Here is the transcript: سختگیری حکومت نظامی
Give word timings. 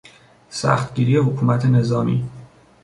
سختگیری 0.49 1.17
حکومت 1.17 1.65
نظامی 1.65 2.29